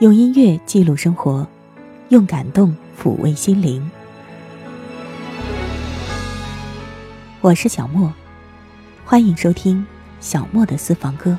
[0.00, 1.44] 用音乐记录生活，
[2.10, 3.90] 用感动抚慰心灵。
[7.40, 8.12] 我是小莫，
[9.04, 9.84] 欢迎收听
[10.20, 11.36] 小莫的私房歌。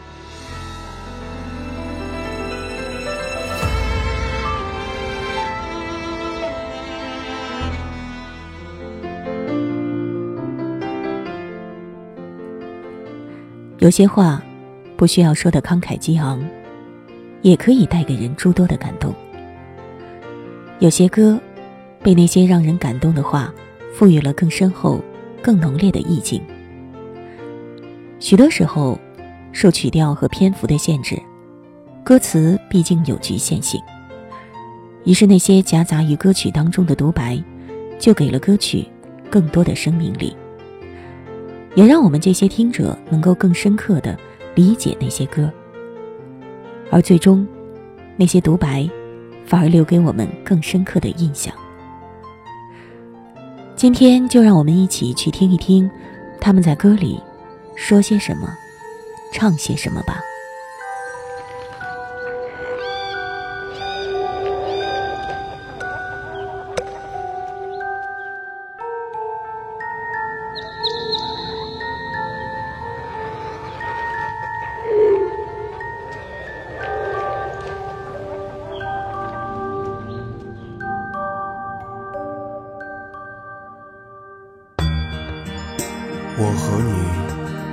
[13.78, 14.44] 有些话，
[14.98, 16.44] 不需要说的慷慨激昂，
[17.42, 19.14] 也可以带给人诸多的感动。
[20.80, 21.40] 有些歌，
[22.02, 23.54] 被那些让人感动的话，
[23.94, 25.02] 赋予了更深厚、
[25.42, 26.42] 更浓烈的意境。
[28.20, 29.00] 许多时候，
[29.52, 31.22] 受曲调和篇幅的限制，
[32.04, 33.82] 歌词毕竟有局限性。
[35.06, 37.42] 于是，那些夹杂于歌曲当中的独白，
[37.98, 38.86] 就给了歌曲
[39.30, 40.36] 更多的生命力。
[41.76, 44.18] 也让我们这些听者能够更深刻的
[44.56, 45.52] 理解那些歌，
[46.92, 47.48] 而最终，
[48.18, 48.90] 那些独白
[49.46, 51.54] 反而留给我们更深刻的印象。
[53.76, 55.90] 今天就让我们一起去听一听，
[56.40, 57.20] 他们在歌里
[57.76, 58.50] 说些什么，
[59.32, 60.20] 唱些什么吧。
[86.42, 86.94] 我和你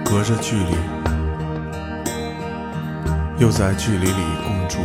[0.05, 0.75] 隔着距离，
[3.39, 4.81] 又在距离里共住。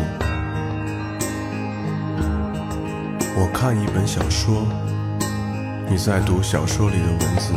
[3.36, 4.68] 我看一本小说，
[5.90, 7.56] 你在读小说里的文字。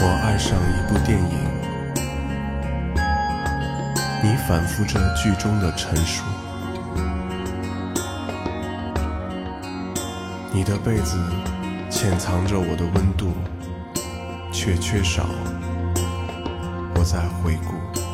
[0.00, 1.38] 我爱上一部电影，
[4.22, 6.24] 你反复着剧中的陈述。
[10.54, 11.18] 你的被子。
[11.96, 13.32] 潜藏着我的温度，
[14.52, 15.24] 却缺少
[16.94, 18.05] 我在回顾。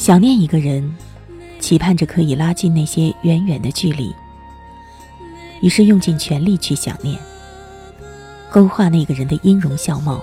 [0.00, 0.96] 想念一个人，
[1.60, 4.14] 期盼着可以拉近那些远远的距离，
[5.60, 7.20] 于是用尽全力去想念，
[8.50, 10.22] 勾画那个人的音容笑貌，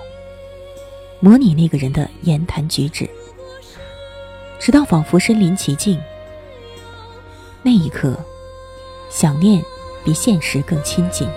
[1.19, 3.07] 模拟那个人的言谈举止，
[4.59, 6.01] 直到仿佛身临其境。
[7.61, 8.19] 那一刻，
[9.11, 9.63] 想念
[10.03, 11.27] 比现实更亲近。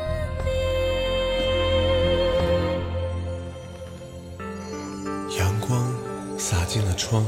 [5.38, 5.92] 阳光
[6.38, 7.22] 洒进了窗。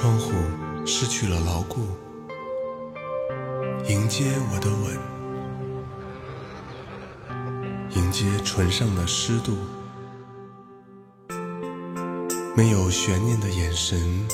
[0.00, 0.32] 窗户
[0.86, 1.80] 失去了牢固，
[3.86, 4.98] 迎接我的吻，
[7.90, 9.58] 迎接唇上的湿度，
[12.56, 14.26] 没有悬念的眼神，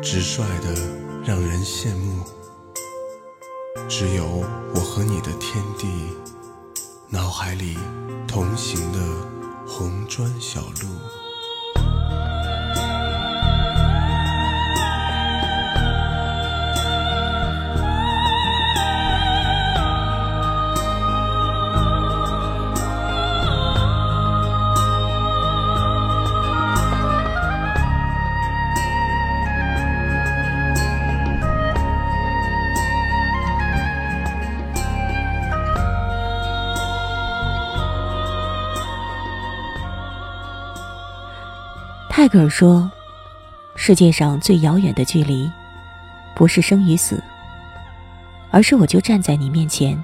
[0.00, 0.72] 直率的
[1.24, 2.22] 让人羡慕。
[3.88, 4.24] 只有
[4.76, 5.88] 我和你的天地，
[7.08, 7.76] 脑海里
[8.28, 9.00] 同行的
[9.66, 11.25] 红砖小路。
[42.36, 42.90] 戈尔说
[43.76, 45.50] ：“世界上最遥远的距离，
[46.34, 47.18] 不是生与死，
[48.50, 49.98] 而是我就站在你面前，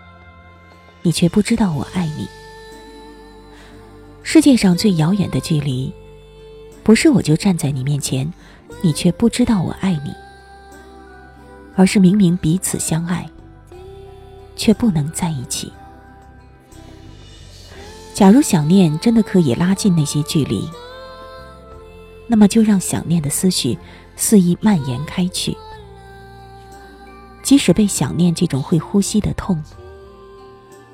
[1.02, 2.26] 你却不知道我爱你。
[4.22, 5.92] 世界上最遥远的距离，
[6.82, 8.32] 不是我就站在你面前，
[8.80, 10.14] 你却不知道我爱你，
[11.76, 13.28] 而是明明彼此相爱，
[14.56, 15.70] 却不能在一起。
[18.14, 20.66] 假如想念真的可以拉近那些距离。”
[22.26, 23.78] 那么就让想念的思绪
[24.16, 25.56] 肆意蔓延开去。
[27.42, 29.62] 即使被想念这种会呼吸的痛，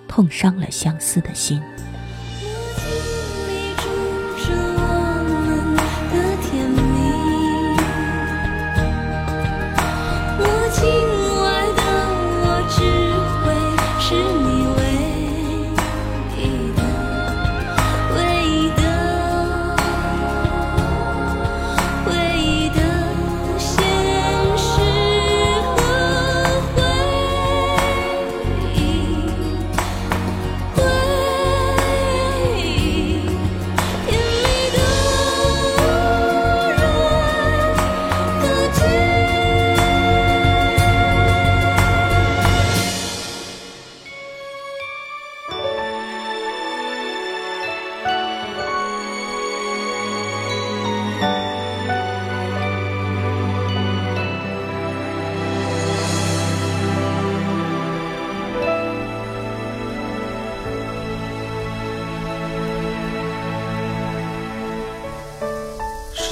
[0.09, 1.63] 痛伤了相思的心。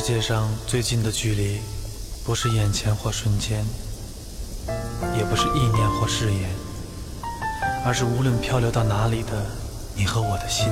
[0.07, 1.59] 界上最近的距离，
[2.25, 3.65] 不是眼前或瞬间，
[5.19, 6.49] 也不是意念或誓言，
[7.85, 9.45] 而是无论漂流到哪里的
[9.97, 10.69] 你和我的心，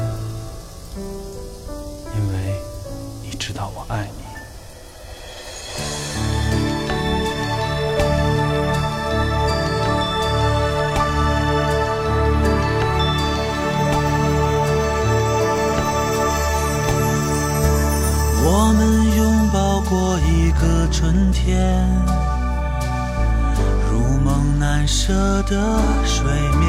[25.48, 26.24] 的睡
[26.58, 26.64] 眠。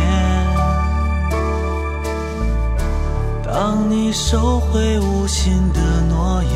[3.43, 5.79] 当你收回无心的
[6.09, 6.53] 诺言，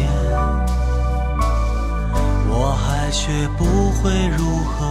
[2.50, 4.86] 我还学不会如何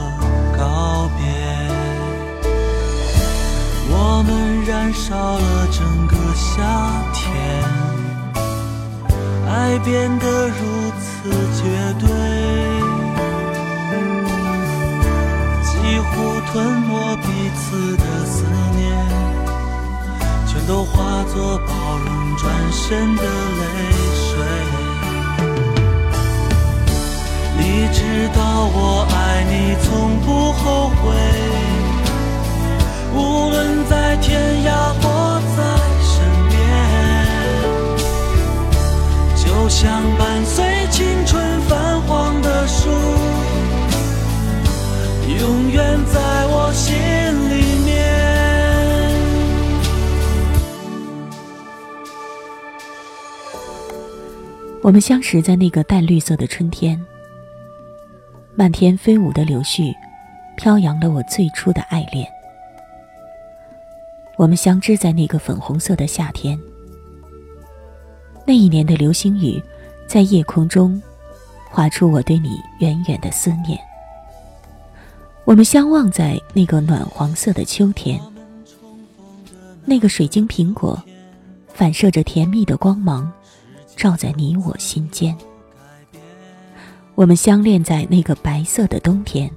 [0.56, 1.22] 告别。
[3.90, 6.54] 我们燃烧了整个夏
[7.12, 7.22] 天。
[9.50, 10.77] 爱变得如
[16.50, 18.42] 吞没彼此的思
[18.74, 18.82] 念，
[20.46, 23.62] 全都化作包容转身的泪
[24.14, 24.26] 水。
[27.58, 27.62] 你
[27.92, 27.98] 知
[28.34, 28.40] 道
[28.72, 29.86] 我爱你，从
[30.20, 31.04] 不后悔，
[33.14, 33.16] 无
[33.50, 34.68] 论在天涯
[35.02, 35.04] 或
[54.88, 56.98] 我们相识在那个淡绿色的春天，
[58.54, 59.94] 漫天飞舞的柳絮，
[60.56, 62.26] 飘扬了我最初的爱恋。
[64.38, 66.58] 我们相知在那个粉红色的夏天。
[68.46, 69.62] 那一年的流星雨，
[70.06, 70.98] 在夜空中
[71.68, 73.78] 画出我对你远远的思念。
[75.44, 78.18] 我们相望在那个暖黄色的秋天，
[79.84, 80.98] 那个水晶苹果
[81.74, 83.30] 反射着甜蜜的光芒，
[83.98, 85.36] 照在你我心间。
[87.16, 89.50] 我们相恋在那个白色的冬天，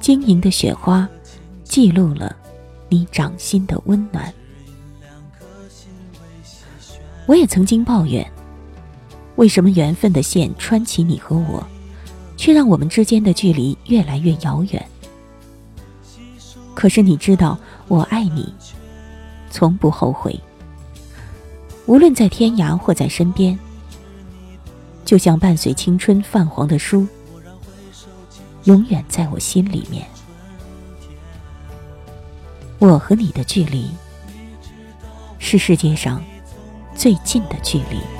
[0.00, 1.06] 晶莹的雪花
[1.64, 2.34] 记录了
[2.88, 4.32] 你掌心的温暖。
[7.26, 8.26] 我也曾经抱怨，
[9.36, 11.62] 为什么缘分的线穿起你和我，
[12.38, 14.88] 却让我们之间的距离越来越遥远？
[16.74, 18.50] 可是你知道，我爱你，
[19.50, 20.40] 从不后悔。
[21.88, 23.58] 无论在天涯或在身边，
[25.06, 27.08] 就像伴随青春泛黄的书，
[28.64, 30.06] 永远在我心里面。
[32.78, 33.90] 我和你的距离，
[35.38, 36.22] 是世界上。
[36.94, 38.17] 最近的距离。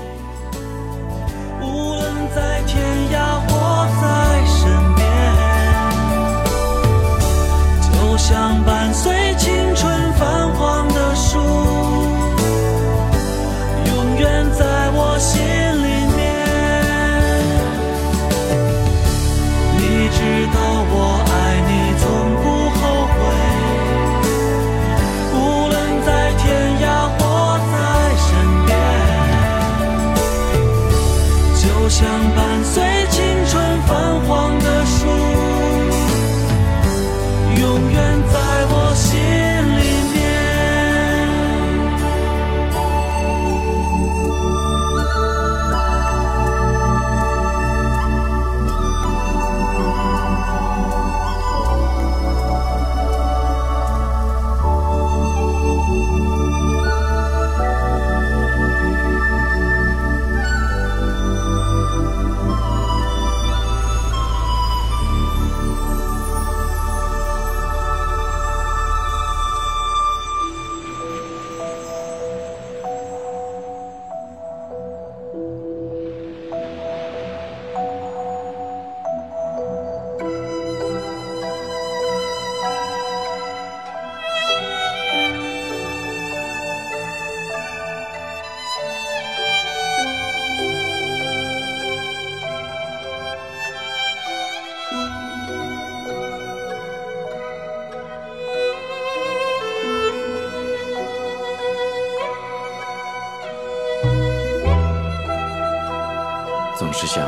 [107.01, 107.25] 是想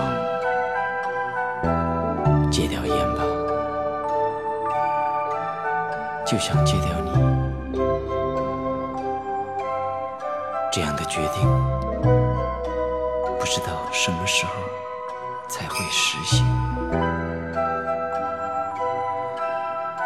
[2.51, 3.23] 戒掉烟吧，
[6.27, 7.13] 就想戒掉你。
[10.73, 11.49] 这样的决定，
[13.39, 14.55] 不知道什么时候
[15.47, 16.45] 才会实现。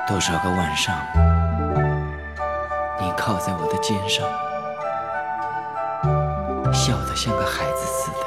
[0.07, 0.95] 多少个晚上，
[3.01, 4.29] 你靠在我的肩上，
[6.71, 8.24] 笑得像个孩子似的。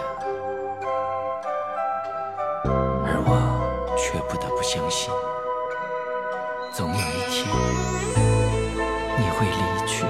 [3.97, 5.11] 却不得不相信，
[6.71, 6.99] 总有一
[7.31, 7.47] 天
[9.17, 10.05] 你会离去。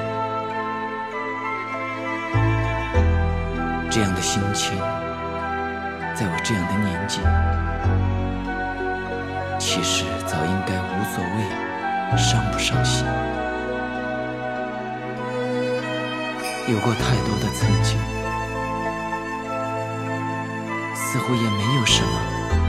[3.89, 4.77] 这样的心情，
[6.13, 7.21] 在我这样的年纪，
[9.57, 13.05] 其实早应该无所谓，伤不伤心。
[16.67, 17.97] 有过太多的曾经，
[20.93, 22.19] 似乎也没有什么。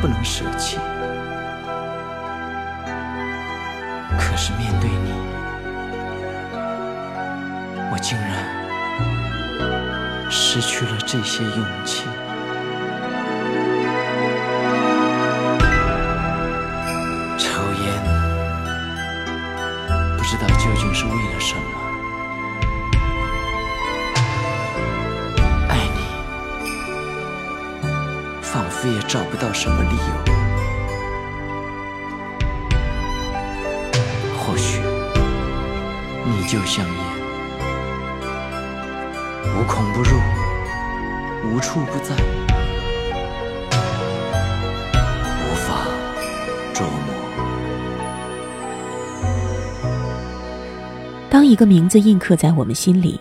[0.01, 0.79] 不能舍弃，
[4.55, 5.13] 面对你，
[7.91, 8.31] 我竟然
[10.31, 12.05] 失去了这些勇气。
[17.39, 17.47] 抽
[17.83, 18.03] 烟，
[20.17, 21.61] 不知道究竟是为了什么。
[25.69, 25.99] 爱你，
[28.43, 30.38] 仿佛也找不到什么理由。
[36.49, 36.95] 就像烟，
[39.55, 40.19] 无孔不入，
[41.45, 42.15] 无处不在，
[45.45, 45.87] 无法
[46.73, 47.13] 捉摸。
[51.29, 53.21] 当一个名字印刻在我们心里，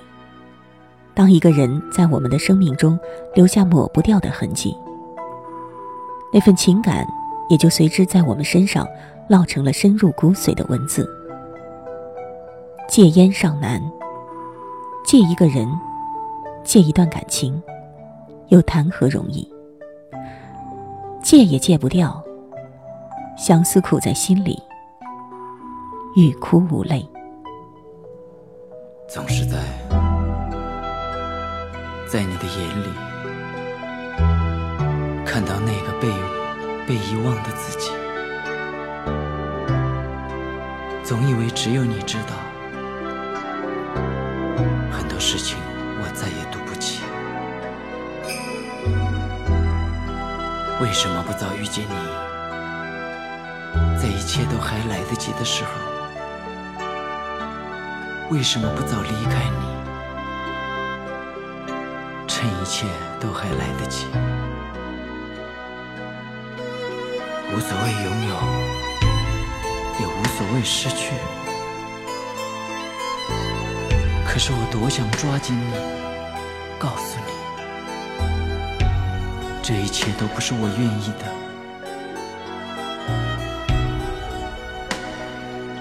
[1.13, 2.97] 当一个人在我们的生命中
[3.35, 4.73] 留下抹不掉的痕迹。
[6.31, 7.05] 那份情感
[7.49, 8.87] 也就随之在我们身上
[9.29, 11.05] 烙成了深入骨髓的文字。
[12.87, 13.81] 戒烟尚难，
[15.03, 15.67] 戒一个人，
[16.63, 17.61] 戒一段感情，
[18.47, 19.47] 又谈何容易？
[21.21, 22.23] 戒也戒不掉，
[23.37, 24.57] 相思苦在心里，
[26.15, 27.05] 欲哭无泪。
[29.07, 29.57] 总是在，
[32.09, 32.87] 在你的眼里。
[35.25, 36.07] 看到那个被
[36.87, 37.91] 被遗忘的自己，
[41.03, 42.33] 总以为只有你知道，
[45.17, 45.57] 很多事情
[45.99, 47.01] 我再也读不起。
[50.79, 51.95] 为什么不早遇见你，
[53.99, 55.71] 在一切都还来得及的时候？
[58.29, 59.65] 为什么不早离开你，
[62.27, 62.85] 趁一切
[63.19, 64.05] 都还来得及？
[67.55, 68.35] 无所谓拥有，
[69.99, 71.15] 也无所谓失去。
[74.37, 75.73] 可是我多想抓紧你，
[76.77, 77.31] 告诉你，
[79.63, 81.25] 这一切都不是我愿意的。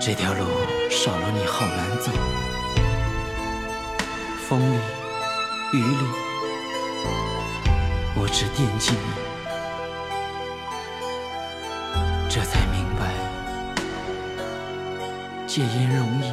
[0.00, 0.46] 这条路
[0.90, 2.10] 少了你好难走，
[4.48, 4.78] 风里
[5.74, 6.06] 雨里，
[8.14, 8.98] 我只惦记你。
[12.30, 13.12] 这才明白，
[15.46, 16.32] 戒烟容易，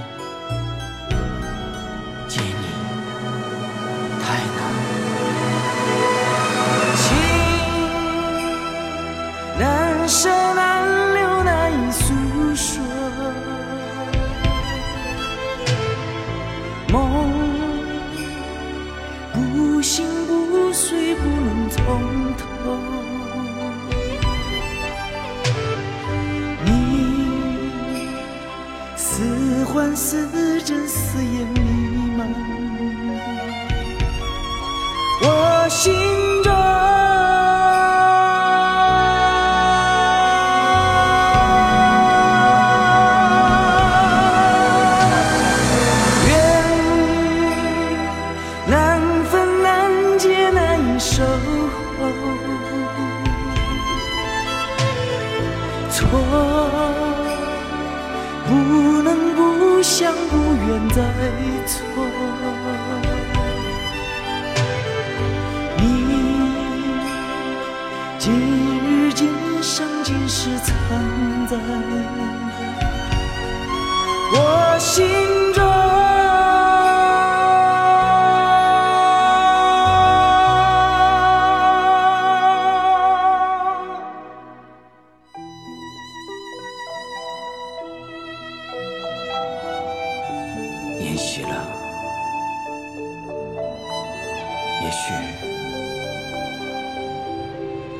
[51.03, 51.27] 守候，
[55.91, 55.99] 错。
[58.47, 58.51] 不
[59.01, 60.31] 能不想，不
[60.65, 60.95] 愿再
[61.67, 61.75] 错。
[65.77, 65.81] 你
[68.17, 68.23] 今
[68.81, 69.21] 日今
[69.61, 70.71] 生今世藏
[71.47, 71.57] 在
[74.31, 74.37] 我
[74.79, 74.95] 心。
[75.53, 75.92] 中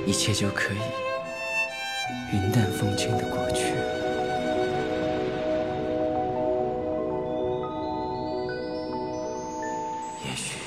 [0.06, 0.78] 一切就可以
[2.34, 3.74] 云淡风轻的过去。
[10.26, 10.58] 也许。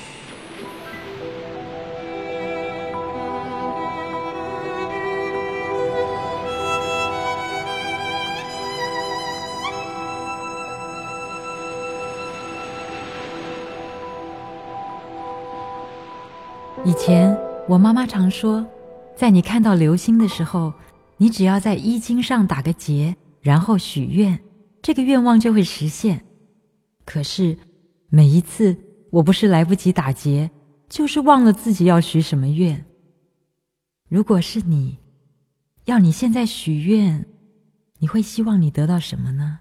[16.83, 18.65] 以前我妈妈常说，
[19.17, 20.71] 在你看到流星的时候，
[21.17, 24.39] 你只要在衣襟上打个结，然后许愿，
[24.79, 26.23] 这个愿望就会实现。
[27.03, 27.57] 可是
[28.09, 28.77] 每一次，
[29.09, 30.51] 我不是来不及打结，
[30.87, 32.85] 就是忘了自己要许什么愿。
[34.07, 34.99] 如果是你，
[35.85, 37.25] 要你现在许愿，
[37.97, 39.57] 你会希望你得到什么呢？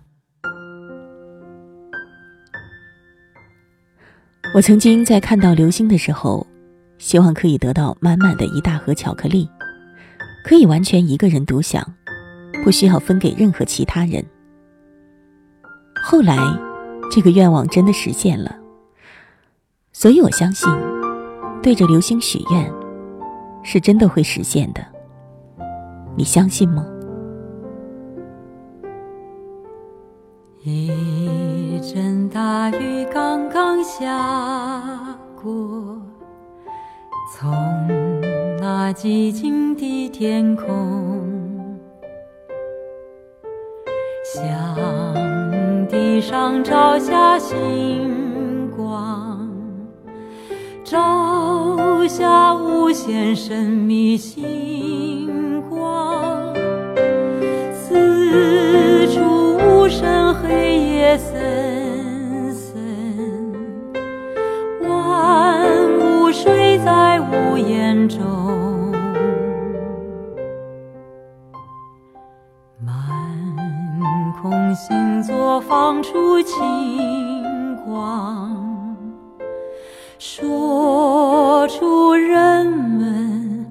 [4.55, 6.47] 我曾经在看到流星的时候。
[6.99, 9.49] 希望可以得到满满的一大盒巧克力，
[10.45, 11.85] 可以完全一个人独享，
[12.65, 14.25] 不需要分给任何其他人。
[16.03, 16.37] 后来，
[17.11, 18.57] 这个愿望真的实现了，
[19.93, 20.69] 所以我相信，
[21.63, 22.73] 对着流星许愿，
[23.63, 24.85] 是真的会实现的。
[26.17, 26.87] 你相信吗？
[30.63, 36.01] 一阵大雨刚刚下过。
[37.29, 37.51] 从
[38.61, 41.27] 那寂静的天空，
[44.25, 44.77] 向
[45.89, 49.51] 地上照下星光，
[50.85, 56.55] 照下无限神秘星光，
[57.75, 61.35] 四处无声，黑夜色
[67.69, 68.09] 眼。
[68.09, 68.93] 中，
[72.81, 72.95] 满
[74.41, 78.97] 空星座放出清光，
[80.19, 83.69] 说出人们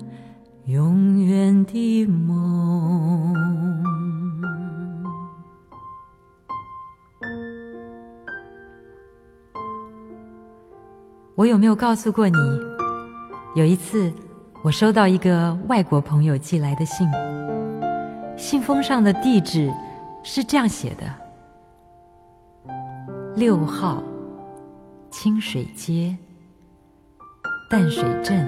[0.65, 3.33] 永远的梦。
[11.35, 12.74] 我有没有告诉过你？
[13.55, 14.11] 有一次，
[14.61, 17.09] 我收到一个外国朋友寄来的信，
[18.35, 19.73] 信封上的地址
[20.23, 21.05] 是这样写的：
[23.33, 24.03] 六号
[25.09, 26.17] 清水街
[27.69, 28.45] 淡水镇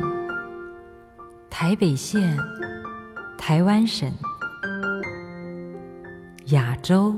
[1.49, 2.37] 台北县
[3.37, 4.11] 台湾省
[6.47, 7.15] 亚洲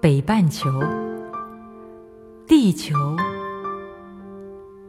[0.00, 0.70] 北半球
[2.46, 2.96] 地球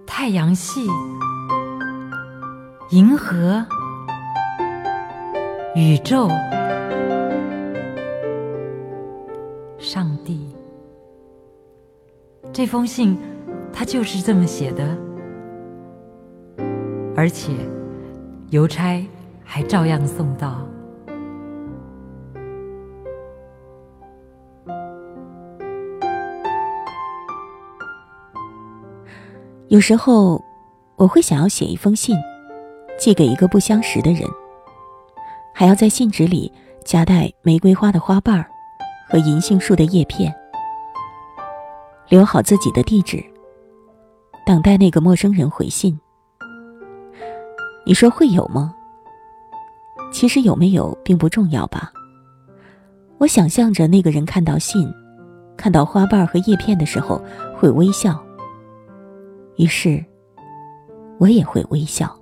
[0.07, 0.87] 太阳系。
[2.91, 3.65] 银河、
[5.75, 6.27] 宇宙、
[9.79, 10.53] 上帝，
[12.51, 13.17] 这封信
[13.71, 14.83] 他就是这么写的，
[17.15, 17.53] 而且
[18.49, 19.07] 邮差
[19.41, 20.59] 还照样送到。
[29.69, 30.43] 有时候，
[30.97, 32.13] 我会想要写一封信。
[33.01, 34.29] 寄给一个不相识的人，
[35.55, 36.53] 还要在信纸里
[36.85, 38.45] 夹带玫瑰花的花瓣
[39.09, 40.31] 和银杏树的叶片，
[42.07, 43.19] 留好自己的地址，
[44.45, 45.99] 等待那个陌生人回信。
[47.87, 48.71] 你说会有吗？
[50.11, 51.91] 其实有没有并不重要吧。
[53.17, 54.87] 我想象着那个人看到信，
[55.57, 57.19] 看到花瓣和叶片的时候
[57.57, 58.23] 会微笑，
[59.55, 60.05] 于是
[61.17, 62.15] 我也会微笑。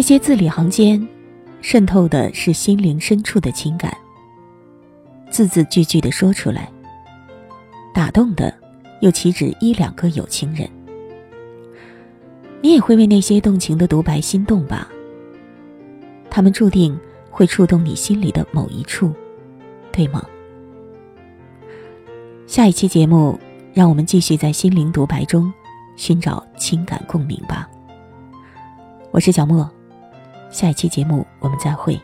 [0.00, 1.06] 那些字里行间，
[1.60, 3.94] 渗透的是心灵深处的情感。
[5.30, 6.72] 字字句句的说出来，
[7.92, 8.50] 打动的，
[9.02, 10.66] 又岂止一两个有情人？
[12.62, 14.88] 你也会为那些动情的独白心动吧？
[16.30, 16.98] 他们注定
[17.30, 19.12] 会触动你心里的某一处，
[19.92, 20.24] 对吗？
[22.46, 23.38] 下一期节目，
[23.74, 25.52] 让我们继续在心灵独白中
[25.94, 27.68] 寻找情感共鸣吧。
[29.10, 29.70] 我是小莫，
[30.50, 31.98] 下一期节目我们再会。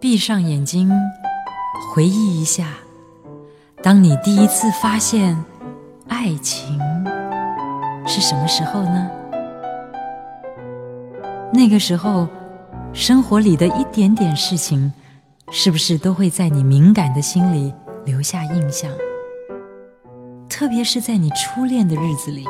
[0.00, 0.90] 闭上眼睛，
[1.92, 2.68] 回忆一下，
[3.82, 5.36] 当你第一次发现
[6.08, 6.78] 爱情
[8.06, 9.10] 是什么时候呢？
[11.52, 12.26] 那个时候，
[12.94, 14.90] 生活里的一点点事情，
[15.50, 17.72] 是不是都会在你敏感的心里
[18.04, 18.90] 留下印象？
[20.48, 22.46] 特别是在你初恋的日子里，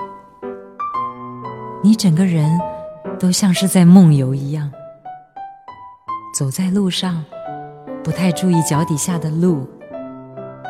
[1.83, 2.59] 你整个人
[3.19, 4.71] 都像是在梦游一样，
[6.35, 7.25] 走在路上。
[8.03, 9.69] 不太注意脚底下的路，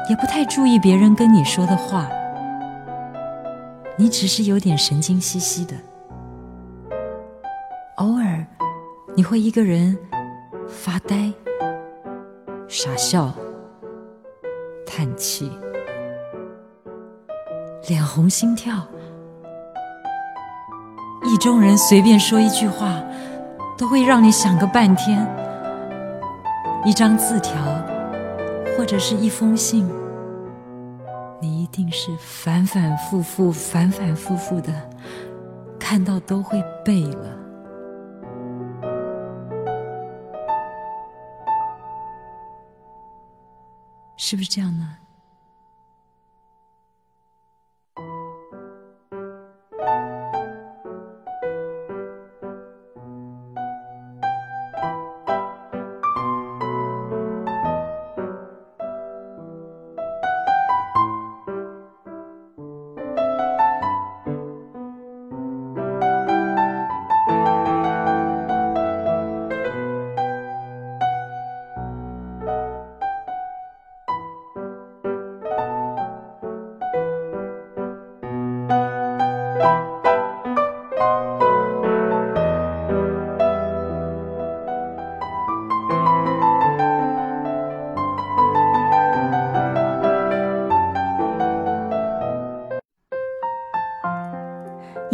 [0.08, 2.08] 也不太注意别人跟你说的话，
[3.98, 5.74] 你只是有点神经兮兮的。
[7.96, 8.46] 偶尔，
[9.14, 9.98] 你会一个人
[10.66, 11.30] 发呆、
[12.68, 13.32] 傻笑、
[14.84, 15.50] 叹气、
[17.88, 18.74] 脸红心跳，
[21.24, 23.00] 意中人随便说一句话，
[23.78, 25.24] 都会让你想个半天。
[26.84, 27.54] 一张字条，
[28.76, 29.88] 或者是一封信，
[31.40, 34.72] 你一定是反反复复、反反复复的
[35.78, 37.36] 看到都会背了，
[44.28, 44.98] 是不是这样呢？